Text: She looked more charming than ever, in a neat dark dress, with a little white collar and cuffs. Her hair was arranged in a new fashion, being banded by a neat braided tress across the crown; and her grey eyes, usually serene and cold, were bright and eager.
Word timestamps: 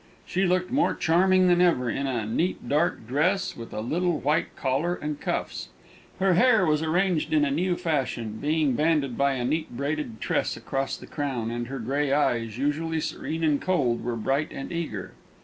She 0.25 0.47
looked 0.47 0.71
more 0.71 0.95
charming 0.95 1.47
than 1.47 1.61
ever, 1.61 1.87
in 1.87 2.07
a 2.07 2.25
neat 2.25 2.67
dark 2.67 3.05
dress, 3.07 3.55
with 3.55 3.71
a 3.71 3.81
little 3.81 4.17
white 4.19 4.55
collar 4.55 4.95
and 4.95 5.21
cuffs. 5.21 5.67
Her 6.17 6.33
hair 6.33 6.65
was 6.65 6.81
arranged 6.81 7.31
in 7.33 7.45
a 7.45 7.51
new 7.51 7.75
fashion, 7.75 8.39
being 8.41 8.73
banded 8.73 9.15
by 9.15 9.33
a 9.33 9.45
neat 9.45 9.77
braided 9.77 10.19
tress 10.19 10.57
across 10.57 10.97
the 10.97 11.05
crown; 11.05 11.51
and 11.51 11.67
her 11.67 11.77
grey 11.77 12.11
eyes, 12.11 12.57
usually 12.57 12.99
serene 12.99 13.43
and 13.43 13.61
cold, 13.61 14.03
were 14.03 14.15
bright 14.15 14.51
and 14.51 14.71
eager. 14.71 15.13